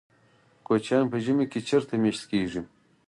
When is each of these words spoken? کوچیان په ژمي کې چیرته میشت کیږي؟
کوچیان 0.65 1.03
په 1.11 1.17
ژمي 1.23 1.45
کې 1.51 1.59
چیرته 1.67 1.93
میشت 2.01 2.23
کیږي؟ 2.31 2.61